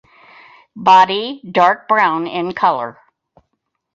[0.75, 2.97] Body dark brown in color.